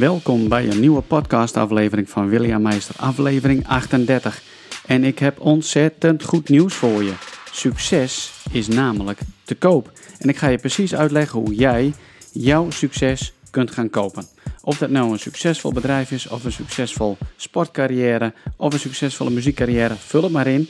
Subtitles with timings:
[0.00, 4.42] Welkom bij een nieuwe podcastaflevering van William Meister, aflevering 38.
[4.86, 7.12] En ik heb ontzettend goed nieuws voor je.
[7.52, 9.92] Succes is namelijk te koop.
[10.18, 11.94] En ik ga je precies uitleggen hoe jij
[12.32, 14.26] jouw succes kunt gaan kopen.
[14.62, 19.94] Of dat nou een succesvol bedrijf is, of een succesvol sportcarrière, of een succesvolle muziekcarrière,
[19.94, 20.68] vul het maar in.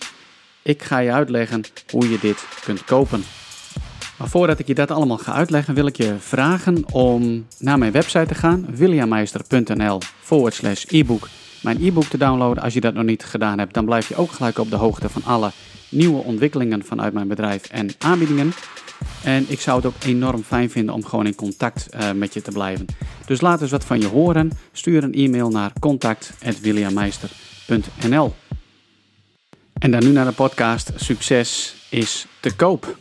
[0.63, 3.25] Ik ga je uitleggen hoe je dit kunt kopen.
[4.21, 7.93] Maar voordat ik je dat allemaal ga uitleggen, wil ik je vragen om naar mijn
[7.93, 10.01] website te gaan, williammeister.nl
[10.49, 11.29] slash e-book.
[11.63, 12.63] Mijn e-book te downloaden.
[12.63, 15.09] Als je dat nog niet gedaan hebt, dan blijf je ook gelijk op de hoogte
[15.09, 15.51] van alle
[15.89, 18.53] nieuwe ontwikkelingen vanuit mijn bedrijf en aanbiedingen.
[19.25, 22.43] En ik zou het ook enorm fijn vinden om gewoon in contact uh, met je
[22.43, 22.87] te blijven.
[23.27, 24.51] Dus laat eens wat van je horen.
[24.73, 28.35] Stuur een e-mail naar contact.williammeister.nl
[29.79, 32.99] En dan nu naar de podcast Succes is te koop.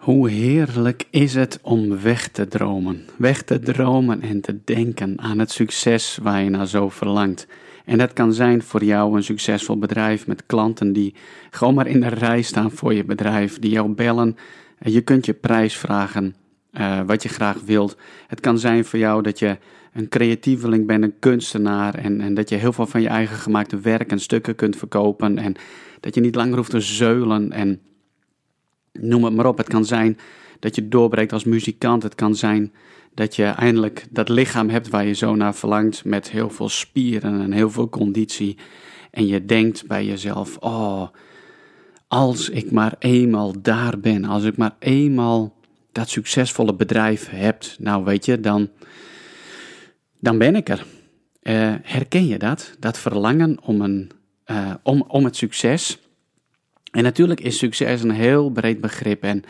[0.00, 3.04] Hoe heerlijk is het om weg te dromen.
[3.16, 7.46] Weg te dromen en te denken aan het succes waar je naar zo verlangt.
[7.84, 11.14] En dat kan zijn voor jou een succesvol bedrijf met klanten die
[11.50, 14.36] gewoon maar in de rij staan voor je bedrijf, die jou bellen.
[14.78, 16.34] Je kunt je prijs vragen,
[16.72, 17.96] uh, wat je graag wilt.
[18.26, 19.58] Het kan zijn voor jou dat je
[19.92, 23.78] een creatieveling bent, een kunstenaar en, en dat je heel veel van je eigen gemaakte
[23.78, 25.54] werk en stukken kunt verkopen en
[26.00, 27.80] dat je niet langer hoeft te zeulen en
[28.92, 29.58] noem het maar op.
[29.58, 30.18] Het kan zijn
[30.58, 32.02] dat je doorbreekt als muzikant.
[32.02, 32.72] Het kan zijn
[33.14, 36.04] dat je eindelijk dat lichaam hebt waar je zo naar verlangt.
[36.04, 38.56] Met heel veel spieren en heel veel conditie.
[39.10, 41.08] En je denkt bij jezelf: Oh,
[42.08, 44.24] als ik maar eenmaal daar ben.
[44.24, 45.58] Als ik maar eenmaal
[45.92, 47.64] dat succesvolle bedrijf heb.
[47.78, 48.68] Nou, weet je, dan,
[50.18, 50.86] dan ben ik er.
[51.42, 52.74] Uh, herken je dat?
[52.78, 54.10] Dat verlangen om, een,
[54.46, 55.98] uh, om, om het succes.
[56.90, 59.44] En natuurlijk is succes een heel breed begrip en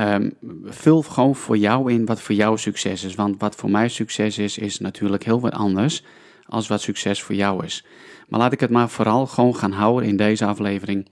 [0.00, 0.32] um,
[0.64, 3.14] vul gewoon voor jou in wat voor jou succes is.
[3.14, 6.04] Want wat voor mij succes is, is natuurlijk heel wat anders
[6.46, 7.84] als wat succes voor jou is.
[8.28, 11.08] Maar laat ik het maar vooral gewoon gaan houden in deze aflevering.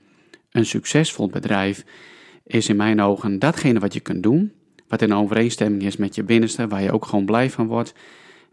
[0.50, 1.84] Een succesvol bedrijf
[2.46, 4.52] is in mijn ogen datgene wat je kunt doen,
[4.88, 7.94] wat in overeenstemming is met je binnenste, waar je ook gewoon blij van wordt.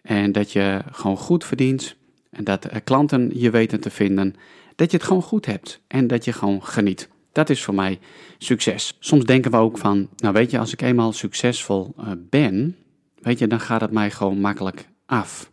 [0.01, 1.95] En dat je gewoon goed verdient
[2.29, 4.35] en dat klanten je weten te vinden
[4.77, 7.09] dat je het gewoon goed hebt en dat je gewoon geniet.
[7.31, 7.99] Dat is voor mij
[8.37, 8.97] succes.
[8.99, 12.75] Soms denken we ook van, nou weet je, als ik eenmaal succesvol uh, ben,
[13.19, 15.51] weet je, dan gaat het mij gewoon makkelijk af.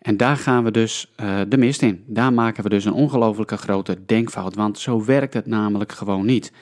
[0.00, 2.04] En daar gaan we dus uh, de mist in.
[2.06, 6.52] Daar maken we dus een ongelofelijke grote denkfout, want zo werkt het namelijk gewoon niet.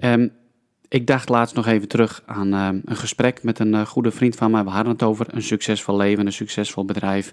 [0.00, 0.32] Um,
[0.88, 4.50] ik dacht laatst nog even terug aan uh, een gesprek met een goede vriend van
[4.50, 4.64] mij.
[4.64, 7.32] We hadden het over een succesvol leven, een succesvol bedrijf.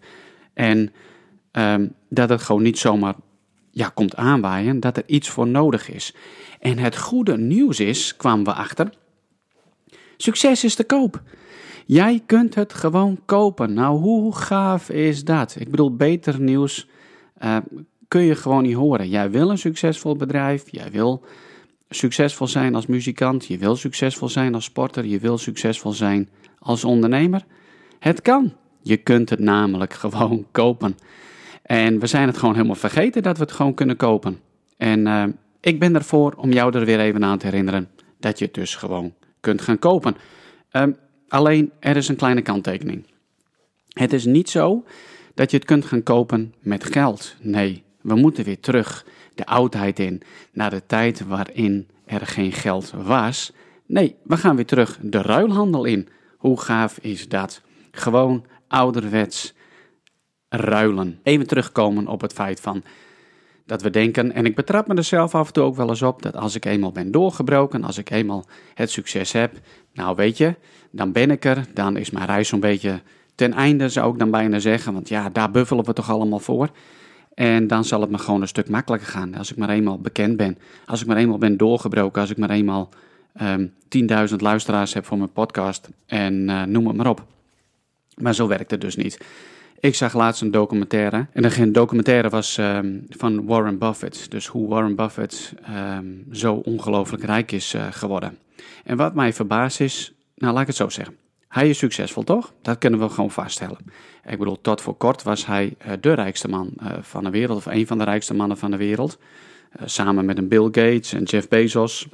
[0.53, 0.93] En
[1.51, 3.15] um, dat het gewoon niet zomaar
[3.71, 6.15] ja, komt aanwaaien dat er iets voor nodig is.
[6.59, 8.93] En het goede nieuws is, kwamen we achter,
[10.17, 11.21] succes is te koop.
[11.85, 13.73] Jij kunt het gewoon kopen.
[13.73, 15.55] Nou, hoe gaaf is dat?
[15.59, 16.87] Ik bedoel, beter nieuws
[17.43, 17.57] uh,
[18.07, 19.09] kun je gewoon niet horen.
[19.09, 21.23] Jij wil een succesvol bedrijf, jij wil
[21.89, 26.29] succesvol zijn als muzikant, je wil succesvol zijn als sporter, je wil succesvol zijn
[26.59, 27.45] als ondernemer.
[27.99, 28.53] Het kan.
[28.81, 30.97] Je kunt het namelijk gewoon kopen.
[31.71, 34.39] En we zijn het gewoon helemaal vergeten dat we het gewoon kunnen kopen.
[34.77, 35.23] En uh,
[35.61, 37.89] ik ben ervoor om jou er weer even aan te herinneren
[38.19, 40.15] dat je het dus gewoon kunt gaan kopen.
[40.71, 40.95] Um,
[41.27, 43.05] alleen er is een kleine kanttekening.
[43.87, 44.83] Het is niet zo
[45.33, 47.35] dat je het kunt gaan kopen met geld.
[47.39, 49.05] Nee, we moeten weer terug
[49.35, 50.21] de oudheid in,
[50.51, 53.51] naar de tijd waarin er geen geld was.
[53.85, 56.07] Nee, we gaan weer terug de ruilhandel in.
[56.37, 57.61] Hoe gaaf is dat?
[57.91, 59.53] Gewoon ouderwets
[60.55, 61.19] ruilen.
[61.23, 62.83] Even terugkomen op het feit van
[63.65, 66.01] dat we denken, en ik betrap me er zelf af en toe ook wel eens
[66.01, 69.59] op, dat als ik eenmaal ben doorgebroken, als ik eenmaal het succes heb,
[69.93, 70.55] nou weet je,
[70.91, 73.01] dan ben ik er, dan is mijn reis zo'n beetje
[73.35, 76.69] ten einde, zou ik dan bijna zeggen, want ja, daar buffelen we toch allemaal voor.
[77.33, 80.37] En dan zal het me gewoon een stuk makkelijker gaan als ik maar eenmaal bekend
[80.37, 80.57] ben.
[80.85, 82.89] Als ik maar eenmaal ben doorgebroken, als ik maar eenmaal
[83.41, 87.25] um, ehm, 10.000 luisteraars heb voor mijn podcast en uh, noem het maar op.
[88.17, 89.17] Maar zo werkt het dus niet.
[89.81, 91.27] Ik zag laatst een documentaire.
[91.33, 94.31] En de documentaire was um, van Warren Buffett.
[94.31, 95.53] Dus hoe Warren Buffett
[95.97, 98.37] um, zo ongelooflijk rijk is uh, geworden.
[98.83, 101.15] En wat mij verbaast is, nou laat ik het zo zeggen.
[101.47, 102.53] Hij is succesvol, toch?
[102.61, 103.77] Dat kunnen we gewoon vaststellen.
[104.25, 107.57] Ik bedoel, tot voor kort was hij uh, de rijkste man uh, van de wereld,
[107.57, 109.17] of een van de rijkste mannen van de wereld.
[109.85, 112.07] samen met een Bill Gates en Jeff Bezos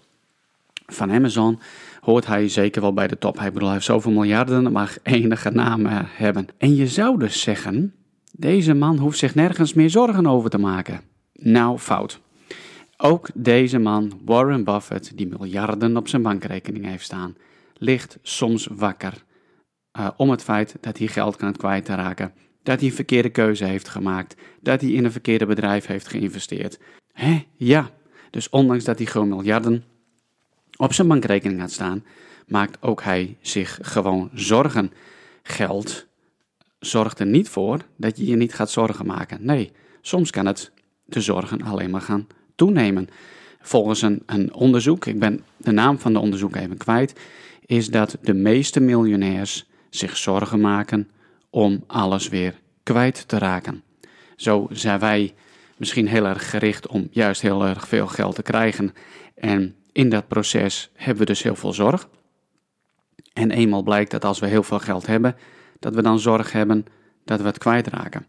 [0.85, 1.59] van Amazon
[2.07, 3.37] hoort hij zeker wel bij de top.
[3.37, 6.47] Hij bedoel, hij heeft zoveel miljarden, dat mag enige naam eh, hebben.
[6.57, 7.93] En je zou dus zeggen,
[8.31, 11.01] deze man hoeft zich nergens meer zorgen over te maken.
[11.33, 12.19] Nou, fout.
[12.97, 17.35] Ook deze man, Warren Buffett, die miljarden op zijn bankrekening heeft staan,
[17.73, 19.23] ligt soms wakker
[19.99, 22.33] uh, om het feit dat hij geld kan kwijtraken,
[22.63, 26.79] dat hij een verkeerde keuze heeft gemaakt, dat hij in een verkeerde bedrijf heeft geïnvesteerd.
[27.13, 27.89] Hé, ja.
[28.29, 29.83] Dus ondanks dat hij gewoon miljarden
[30.77, 32.03] op zijn bankrekening had staan,
[32.47, 34.91] maakt ook hij zich gewoon zorgen.
[35.43, 36.05] Geld
[36.79, 39.37] zorgt er niet voor dat je je niet gaat zorgen maken.
[39.41, 39.71] Nee,
[40.01, 40.71] soms kan het
[41.05, 43.07] de zorgen alleen maar gaan toenemen.
[43.61, 47.19] Volgens een, een onderzoek, ik ben de naam van de onderzoek even kwijt,
[47.65, 51.09] is dat de meeste miljonairs zich zorgen maken
[51.49, 53.83] om alles weer kwijt te raken.
[54.35, 55.33] Zo zijn wij
[55.77, 58.93] misschien heel erg gericht om juist heel erg veel geld te krijgen.
[59.35, 62.09] En in dat proces hebben we dus heel veel zorg.
[63.33, 65.35] En eenmaal blijkt dat als we heel veel geld hebben,
[65.79, 66.85] dat we dan zorg hebben
[67.25, 68.25] dat we het kwijtraken.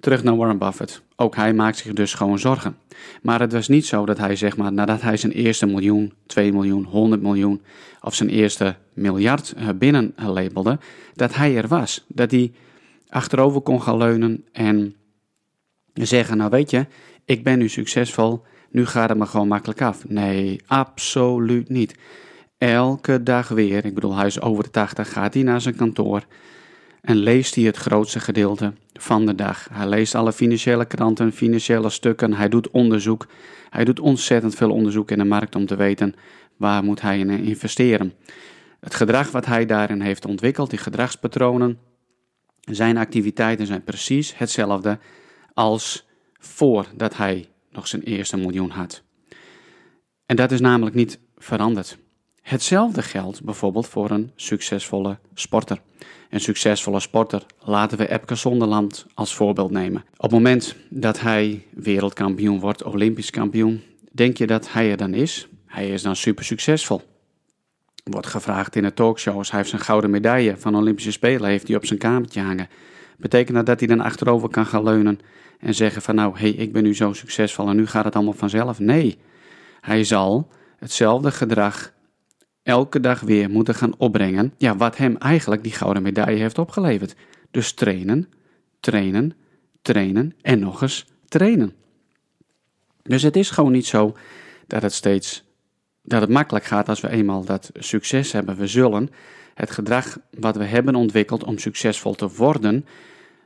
[0.00, 1.02] Terug naar Warren Buffett.
[1.16, 2.76] Ook hij maakt zich dus gewoon zorgen.
[3.22, 6.52] Maar het was niet zo dat hij, zeg maar, nadat hij zijn eerste miljoen, 2
[6.52, 7.62] miljoen, 100 miljoen
[8.00, 10.78] of zijn eerste miljard eh, binnenlabelde,
[11.14, 12.04] dat hij er was.
[12.08, 12.52] Dat hij
[13.08, 14.94] achterover kon gaan leunen en
[15.92, 16.86] zeggen: Nou, weet je,
[17.24, 18.42] ik ben nu succesvol,
[18.74, 20.08] nu gaat het me gewoon makkelijk af.
[20.08, 21.94] Nee, absoluut niet.
[22.58, 26.24] Elke dag weer, ik bedoel, hij is over de 80, gaat hij naar zijn kantoor
[27.00, 29.68] en leest hij het grootste gedeelte van de dag.
[29.72, 33.26] Hij leest alle financiële kranten, financiële stukken, hij doet onderzoek.
[33.70, 36.14] Hij doet ontzettend veel onderzoek in de markt om te weten
[36.56, 38.12] waar moet hij in investeren.
[38.80, 41.78] Het gedrag wat hij daarin heeft ontwikkeld, die gedragspatronen,
[42.60, 44.98] zijn activiteiten zijn precies hetzelfde
[45.52, 46.06] als
[46.38, 49.02] voordat hij nog zijn eerste miljoen had.
[50.26, 51.98] En dat is namelijk niet veranderd.
[52.40, 55.80] Hetzelfde geldt bijvoorbeeld voor een succesvolle sporter.
[56.30, 60.04] Een succesvolle sporter, laten we Epke Zonderland als voorbeeld nemen.
[60.16, 63.82] Op het moment dat hij wereldkampioen wordt, olympisch kampioen,
[64.12, 65.48] denk je dat hij er dan is?
[65.66, 67.02] Hij is dan super succesvol.
[68.04, 71.76] Wordt gevraagd in de talkshows, hij heeft zijn gouden medaille van Olympische Spelen heeft hij
[71.76, 72.68] op zijn kamertje hangen.
[73.16, 75.18] Betekent dat dat hij dan achterover kan gaan leunen
[75.58, 78.14] en zeggen van nou, hé, hey, ik ben nu zo succesvol en nu gaat het
[78.14, 78.78] allemaal vanzelf?
[78.78, 79.18] Nee,
[79.80, 81.92] hij zal hetzelfde gedrag
[82.62, 87.14] elke dag weer moeten gaan opbrengen, ja, wat hem eigenlijk die gouden medaille heeft opgeleverd.
[87.50, 88.28] Dus trainen,
[88.80, 89.32] trainen,
[89.82, 91.74] trainen en nog eens trainen.
[93.02, 94.16] Dus het is gewoon niet zo
[94.66, 95.44] dat het steeds
[96.02, 98.56] dat het makkelijk gaat als we eenmaal dat succes hebben.
[98.56, 99.10] We zullen
[99.54, 102.86] het gedrag wat we hebben ontwikkeld om succesvol te worden,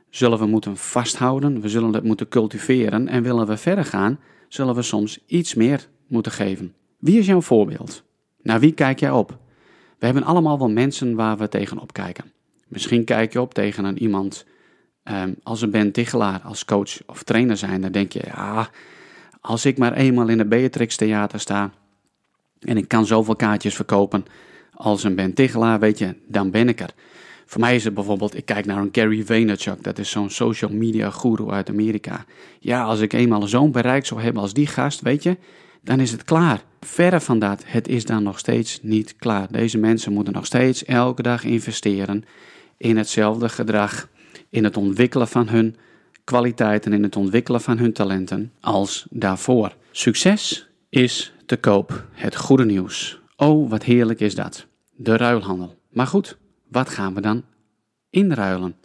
[0.09, 4.75] zullen we moeten vasthouden, we zullen het moeten cultiveren en willen we verder gaan, zullen
[4.75, 6.73] we soms iets meer moeten geven.
[6.97, 8.03] Wie is jouw voorbeeld?
[8.41, 9.37] Naar wie kijk jij op?
[9.99, 12.31] We hebben allemaal wel mensen waar we tegenop kijken.
[12.67, 14.45] Misschien kijk je op tegen een iemand
[15.03, 17.81] um, als een Ben Tichelaar, als coach of trainer zijn.
[17.81, 18.69] Dan denk je, ja,
[19.41, 21.71] als ik maar eenmaal in het Beatrix Theater sta
[22.59, 24.25] en ik kan zoveel kaartjes verkopen
[24.81, 26.89] als een Ben Tichelaar, weet je, dan ben ik er.
[27.45, 30.71] Voor mij is het bijvoorbeeld, ik kijk naar een Gary Vaynerchuk, dat is zo'n social
[30.71, 32.25] media guru uit Amerika.
[32.59, 35.37] Ja, als ik eenmaal zo'n bereik zou hebben als die gast, weet je,
[35.81, 36.61] dan is het klaar.
[36.79, 39.51] Verre van dat, het is dan nog steeds niet klaar.
[39.51, 42.25] Deze mensen moeten nog steeds elke dag investeren
[42.77, 44.07] in hetzelfde gedrag,
[44.49, 45.75] in het ontwikkelen van hun
[46.23, 49.75] kwaliteiten, in het ontwikkelen van hun talenten als daarvoor.
[49.91, 53.19] Succes is te koop, het goede nieuws.
[53.35, 54.67] Oh, wat heerlijk is dat.
[55.01, 55.75] De ruilhandel.
[55.89, 56.37] Maar goed,
[56.67, 57.43] wat gaan we dan
[58.09, 58.75] inruilen?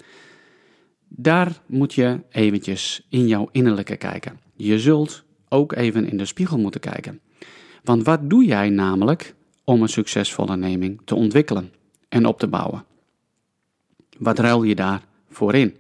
[1.09, 4.40] Daar moet je eventjes in jouw innerlijke kijken.
[4.56, 7.21] Je zult ook even in de spiegel moeten kijken.
[7.83, 11.73] Want wat doe jij namelijk om een succesvolle onderneming te ontwikkelen
[12.09, 12.85] en op te bouwen?
[14.18, 15.76] Wat ruil je daarvoor in?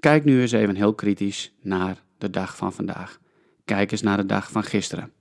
[0.00, 3.20] Kijk nu eens even heel kritisch naar de dag van vandaag.
[3.64, 5.12] Kijk eens naar de dag van gisteren.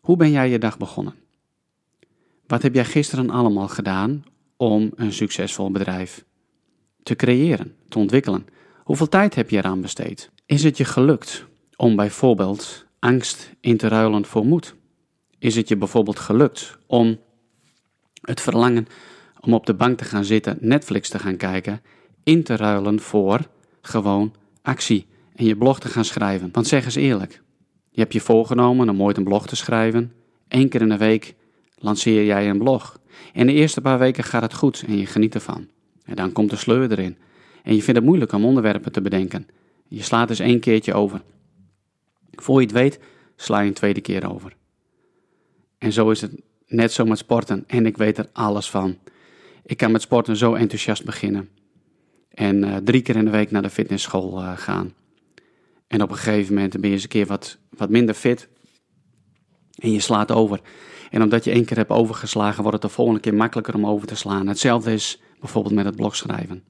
[0.00, 1.14] Hoe ben jij je dag begonnen?
[2.50, 4.24] Wat heb jij gisteren allemaal gedaan
[4.56, 6.24] om een succesvol bedrijf
[7.02, 8.46] te creëren, te ontwikkelen?
[8.84, 10.30] Hoeveel tijd heb je eraan besteed?
[10.46, 14.74] Is het je gelukt om bijvoorbeeld angst in te ruilen voor moed?
[15.38, 17.18] Is het je bijvoorbeeld gelukt om
[18.20, 18.86] het verlangen
[19.40, 21.82] om op de bank te gaan zitten, Netflix te gaan kijken,
[22.22, 23.40] in te ruilen voor
[23.80, 26.48] gewoon actie en je blog te gaan schrijven?
[26.52, 27.42] Want zeg eens eerlijk,
[27.90, 30.12] je hebt je voorgenomen om ooit een blog te schrijven.
[30.48, 31.34] Eén keer in de week
[31.80, 33.00] lanceer jij een blog.
[33.32, 35.68] En de eerste paar weken gaat het goed en je geniet ervan.
[36.04, 37.16] En dan komt de sleur erin.
[37.62, 39.48] En je vindt het moeilijk om onderwerpen te bedenken.
[39.88, 41.22] Je slaat eens één keertje over.
[42.30, 43.00] Voor je het weet,
[43.36, 44.56] sla je een tweede keer over.
[45.78, 46.32] En zo is het
[46.66, 47.64] net zo met sporten.
[47.66, 48.98] En ik weet er alles van.
[49.64, 51.48] Ik kan met sporten zo enthousiast beginnen.
[52.30, 54.94] En uh, drie keer in de week naar de fitnessschool uh, gaan.
[55.86, 58.48] En op een gegeven moment ben je eens een keer wat, wat minder fit.
[59.74, 60.60] En je slaat over.
[61.10, 64.06] En omdat je één keer hebt overgeslagen, wordt het de volgende keer makkelijker om over
[64.06, 64.46] te slaan.
[64.46, 66.62] Hetzelfde is bijvoorbeeld met het blogschrijven.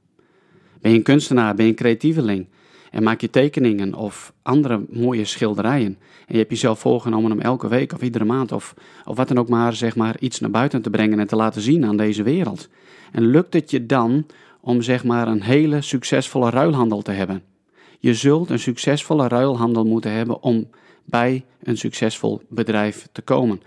[0.81, 2.47] Ben je een kunstenaar, ben je een creatieveling
[2.91, 5.99] en maak je tekeningen of andere mooie schilderijen.
[6.27, 9.39] En je hebt jezelf voorgenomen om elke week of iedere maand of, of wat dan
[9.39, 12.23] ook maar, zeg maar iets naar buiten te brengen en te laten zien aan deze
[12.23, 12.69] wereld.
[13.13, 14.27] En lukt het je dan
[14.61, 17.43] om zeg maar een hele succesvolle ruilhandel te hebben?
[17.99, 20.69] Je zult een succesvolle ruilhandel moeten hebben om
[21.05, 23.61] bij een succesvol bedrijf te komen.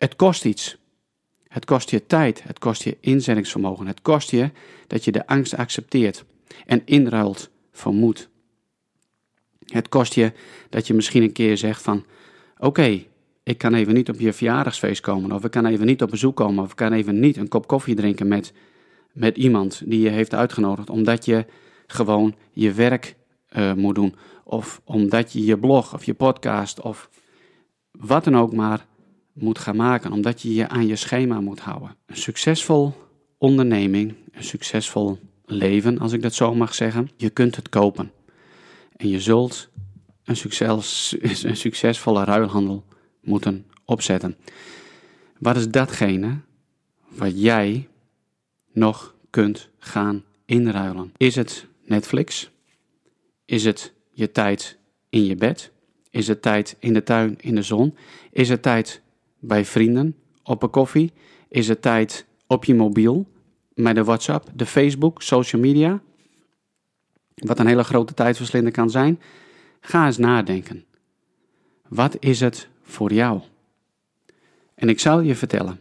[0.00, 0.76] Het kost iets.
[1.48, 4.50] Het kost je tijd, het kost je inzettingsvermogen, het kost je
[4.86, 6.24] dat je de angst accepteert
[6.66, 8.28] en inruilt voor moed.
[9.64, 10.32] Het kost je
[10.68, 12.04] dat je misschien een keer zegt van,
[12.58, 13.04] oké,
[13.42, 16.36] ik kan even niet op je verjaardagsfeest komen, of ik kan even niet op bezoek
[16.36, 18.52] komen, of ik kan even niet een kop koffie drinken met,
[19.12, 21.46] met iemand die je heeft uitgenodigd, omdat je
[21.86, 23.16] gewoon je werk
[23.56, 24.14] uh, moet doen,
[24.44, 27.10] of omdat je je blog of je podcast of
[27.90, 28.88] wat dan ook maar
[29.40, 31.96] moet gaan maken, omdat je je aan je schema moet houden.
[32.06, 32.94] Een succesvol
[33.38, 38.12] onderneming, een succesvol leven, als ik dat zo mag zeggen, je kunt het kopen.
[38.96, 39.68] En je zult
[40.24, 42.84] een, succes, een succesvolle ruilhandel
[43.20, 44.36] moeten opzetten.
[45.38, 46.40] Wat is datgene
[47.08, 47.88] wat jij
[48.72, 51.12] nog kunt gaan inruilen?
[51.16, 52.50] Is het Netflix?
[53.44, 54.78] Is het je tijd
[55.08, 55.72] in je bed?
[56.10, 57.94] Is het tijd in de tuin in de zon?
[58.30, 59.02] Is het tijd
[59.40, 61.12] bij vrienden op een koffie?
[61.48, 63.26] Is het tijd op je mobiel
[63.74, 66.02] met de WhatsApp, de Facebook, social media?
[67.34, 69.20] Wat een hele grote tijdverslinder kan zijn.
[69.80, 70.84] Ga eens nadenken.
[71.88, 73.40] Wat is het voor jou?
[74.74, 75.80] En ik zal je vertellen.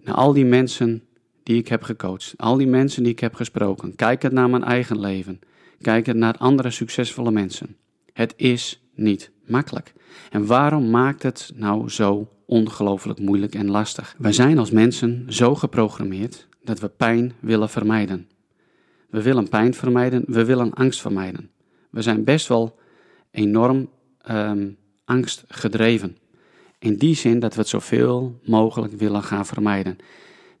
[0.00, 1.02] Naar al die mensen
[1.42, 4.64] die ik heb gecoacht, al die mensen die ik heb gesproken, kijk het naar mijn
[4.64, 5.40] eigen leven,
[5.80, 7.76] kijk het naar andere succesvolle mensen.
[8.12, 9.92] Het is niet makkelijk.
[10.30, 14.14] En waarom maakt het nou zo ongelooflijk moeilijk en lastig?
[14.18, 18.28] Wij zijn als mensen zo geprogrammeerd dat we pijn willen vermijden.
[19.10, 21.50] We willen pijn vermijden, we willen angst vermijden.
[21.90, 22.78] We zijn best wel
[23.30, 23.88] enorm
[24.30, 26.16] um, angstgedreven.
[26.78, 29.96] In die zin dat we het zoveel mogelijk willen gaan vermijden.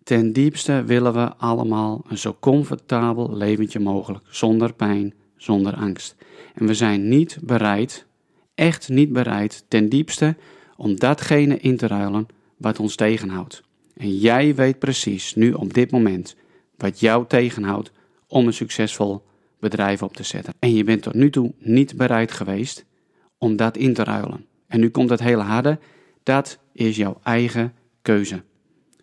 [0.04, 6.16] Ten diepste willen we allemaal een zo comfortabel leventje mogelijk, zonder pijn, zonder angst.
[6.54, 8.06] En we zijn niet bereid,
[8.54, 10.36] echt niet bereid, ten diepste,
[10.76, 13.62] om datgene in te ruilen wat ons tegenhoudt.
[13.96, 16.36] En jij weet precies nu op dit moment
[16.76, 17.92] wat jou tegenhoudt
[18.26, 19.22] om een succesvol
[19.60, 20.54] bedrijf op te zetten.
[20.58, 22.84] En je bent tot nu toe niet bereid geweest
[23.38, 24.46] om dat in te ruilen.
[24.66, 25.78] En nu komt het hele harde.
[26.22, 28.42] Dat is jouw eigen keuze.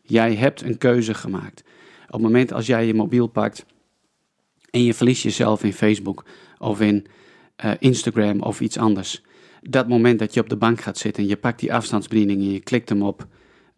[0.02, 1.64] Jij hebt een keuze gemaakt.
[2.06, 3.66] Op het moment als jij je mobiel pakt
[4.70, 6.26] en je verliest jezelf in Facebook
[6.58, 7.06] of in
[7.66, 9.24] uh, Instagram of iets anders.
[9.62, 12.52] Dat moment dat je op de bank gaat zitten en je pakt die afstandsbediening en
[12.52, 13.28] je klikt hem op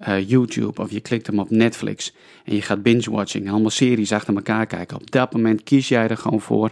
[0.08, 2.14] uh, YouTube of je klikt hem op Netflix
[2.46, 4.98] en je gaat binge-watching en allemaal series achter elkaar kijken.
[4.98, 6.72] Op dat moment kies jij er gewoon voor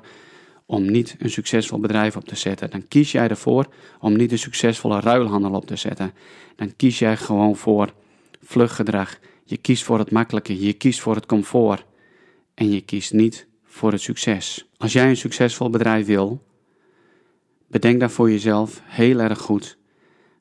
[0.65, 2.69] om niet een succesvol bedrijf op te zetten.
[2.69, 3.65] Dan kies jij ervoor
[3.99, 6.13] om niet een succesvolle ruilhandel op te zetten.
[6.55, 7.93] Dan kies jij gewoon voor
[8.43, 9.19] vluggedrag.
[9.43, 11.85] Je kiest voor het makkelijke, je kiest voor het comfort
[12.53, 14.69] en je kiest niet voor het succes.
[14.77, 16.41] Als jij een succesvol bedrijf wil,
[17.69, 19.77] bedenk dan voor jezelf heel erg goed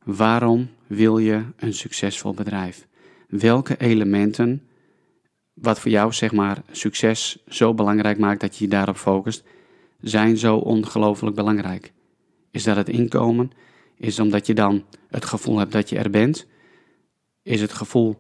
[0.09, 2.87] Waarom wil je een succesvol bedrijf?
[3.29, 4.63] Welke elementen,
[5.55, 9.45] wat voor jou zeg maar succes zo belangrijk maakt dat je je daarop focust,
[10.01, 11.93] zijn zo ongelooflijk belangrijk?
[12.51, 13.51] Is dat het inkomen?
[13.97, 16.47] Is het omdat je dan het gevoel hebt dat je er bent?
[17.43, 18.19] Is het gevoel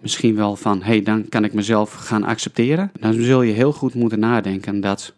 [0.00, 2.90] misschien wel van, hé, hey, dan kan ik mezelf gaan accepteren?
[3.00, 5.14] Dan zul je heel goed moeten nadenken dat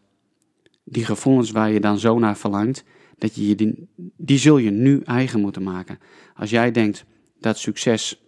[0.84, 2.84] die gevoelens waar je dan zo naar verlangt,
[3.24, 5.98] dat die, die zul je nu eigen moeten maken.
[6.34, 7.04] Als jij denkt
[7.38, 8.22] dat succes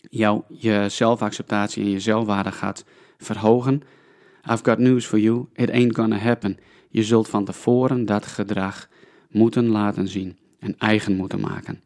[0.00, 2.84] jouw je zelfacceptatie en je zelfwaarde gaat
[3.18, 3.82] verhogen,
[4.50, 6.58] I've got news for you, it ain't gonna happen.
[6.88, 8.88] Je zult van tevoren dat gedrag
[9.28, 11.80] moeten laten zien en eigen moeten maken.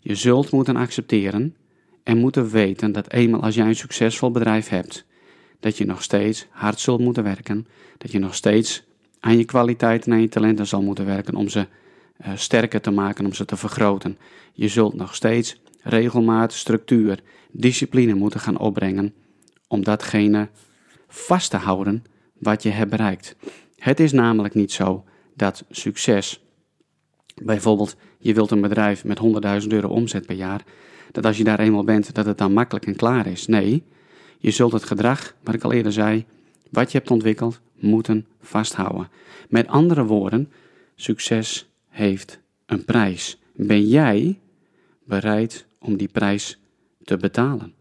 [0.00, 1.56] Je zult moeten accepteren
[2.02, 5.04] en moeten weten dat eenmaal als jij een succesvol bedrijf hebt,
[5.60, 7.66] dat je nog steeds hard zult moeten werken,
[7.98, 8.84] dat je nog steeds
[9.24, 11.66] aan je kwaliteiten en je talenten zal moeten werken om ze
[12.26, 14.18] uh, sterker te maken, om ze te vergroten.
[14.52, 19.14] Je zult nog steeds regelmaat, structuur, discipline moeten gaan opbrengen
[19.68, 20.48] om datgene
[21.08, 22.04] vast te houden
[22.38, 23.36] wat je hebt bereikt.
[23.76, 25.04] Het is namelijk niet zo
[25.34, 26.44] dat succes,
[27.42, 29.20] bijvoorbeeld je wilt een bedrijf met
[29.62, 30.64] 100.000 euro omzet per jaar,
[31.12, 33.46] dat als je daar eenmaal bent, dat het dan makkelijk en klaar is.
[33.46, 33.84] Nee,
[34.38, 36.26] je zult het gedrag, wat ik al eerder zei,
[36.74, 39.08] wat je hebt ontwikkeld, moeten vasthouden.
[39.48, 40.52] Met andere woorden,
[40.94, 43.40] succes heeft een prijs.
[43.54, 44.40] Ben jij
[45.04, 46.60] bereid om die prijs
[47.04, 47.72] te betalen?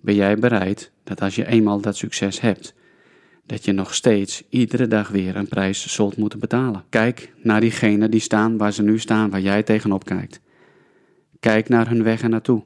[0.00, 2.74] Ben jij bereid dat als je eenmaal dat succes hebt,
[3.46, 6.84] dat je nog steeds iedere dag weer een prijs zult moeten betalen?
[6.88, 10.40] Kijk naar diegenen die staan waar ze nu staan, waar jij tegenop kijkt.
[11.40, 12.62] Kijk naar hun weg ernaartoe.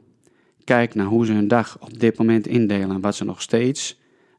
[0.64, 3.98] Kijk naar hoe ze hun dag op dit moment indelen en wat ze nog steeds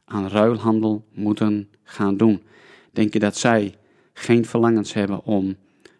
[0.09, 2.43] aan ruilhandel moeten gaan doen.
[2.91, 3.75] Denk je dat zij
[4.13, 5.55] geen verlangens hebben om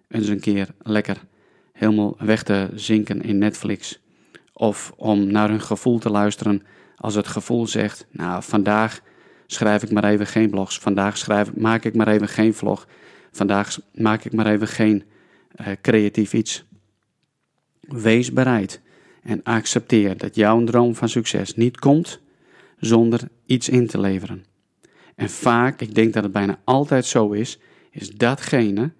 [0.07, 1.17] eens een keer lekker
[1.73, 3.99] helemaal weg te zinken in Netflix?
[4.53, 6.63] Of om naar hun gevoel te luisteren
[6.95, 9.01] als het gevoel zegt: Nou, vandaag
[9.45, 10.79] schrijf ik maar even geen blogs.
[10.79, 12.87] Vandaag schrijf, maak ik maar even geen vlog.
[13.31, 15.03] Vandaag maak ik maar even geen
[15.61, 16.65] uh, creatief iets.
[17.81, 18.81] Wees bereid
[19.23, 22.21] en accepteer dat jouw droom van succes niet komt
[22.79, 24.45] zonder iets in te leveren.
[25.15, 27.59] En vaak, ik denk dat het bijna altijd zo is,
[27.91, 28.91] is datgene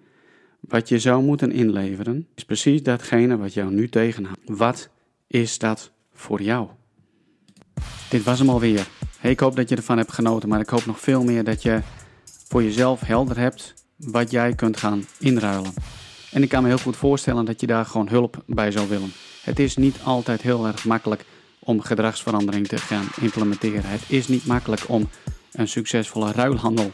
[0.60, 4.40] wat je zou moeten inleveren, is precies datgene wat jou nu tegenhoudt.
[4.44, 4.88] Wat
[5.26, 6.68] is dat voor jou?
[8.10, 8.88] Dit was hem alweer.
[9.22, 11.80] Ik hoop dat je ervan hebt genoten, maar ik hoop nog veel meer dat je
[12.24, 15.72] voor jezelf helder hebt wat jij kunt gaan inruilen.
[16.32, 19.12] En ik kan me heel goed voorstellen dat je daar gewoon hulp bij zou willen.
[19.42, 21.24] Het is niet altijd heel erg makkelijk
[21.70, 23.90] om gedragsverandering te gaan implementeren.
[23.90, 25.08] Het is niet makkelijk om
[25.52, 26.92] een succesvolle ruilhandel,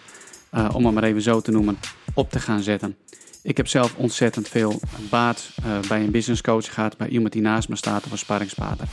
[0.55, 1.79] uh, om het maar even zo te noemen,
[2.15, 2.97] op te gaan zetten.
[3.43, 4.81] Ik heb zelf ontzettend veel
[5.11, 8.19] baat uh, bij een business coach gehad, bij iemand die naast me staat of een
[8.19, 8.89] sparringspartner.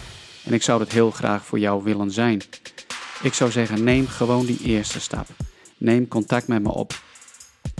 [0.45, 2.41] En ik zou dat heel graag voor jou willen zijn.
[3.21, 5.27] Ik zou zeggen, neem gewoon die eerste stap.
[5.77, 6.93] Neem contact met me op.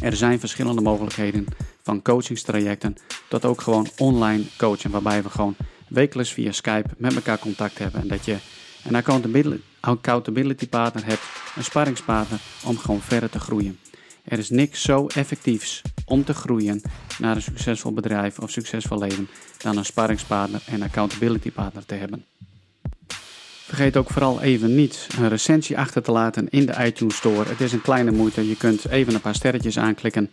[0.02, 1.46] Er zijn verschillende mogelijkheden,
[1.84, 2.96] van coachingstrajecten
[3.28, 5.56] tot ook gewoon online coachen, waarbij we gewoon
[5.94, 8.38] wekelijks via Skype met elkaar contact hebben en dat je
[8.84, 8.96] een
[9.80, 11.22] accountability, partner hebt,
[11.56, 13.80] een sparringspartner om gewoon verder te groeien.
[14.24, 16.82] Er is niks zo effectiefs om te groeien
[17.20, 22.26] naar een succesvol bedrijf of succesvol leven dan een sparringspartner en accountability partner te hebben.
[23.66, 27.50] Vergeet ook vooral even niet een recensie achter te laten in de iTunes Store.
[27.50, 28.48] Het is een kleine moeite.
[28.48, 30.32] Je kunt even een paar sterretjes aanklikken.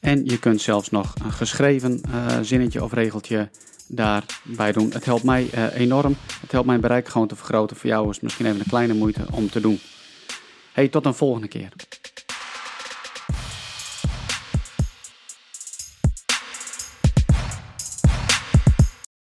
[0.00, 3.48] En je kunt zelfs nog een geschreven uh, zinnetje of regeltje
[3.94, 4.90] daarbij doen.
[4.92, 6.16] Het helpt mij uh, enorm.
[6.40, 7.76] Het helpt mijn bereik gewoon te vergroten.
[7.76, 9.80] Voor jou is misschien even een kleine moeite om te doen.
[10.72, 11.72] Hey, tot een volgende keer.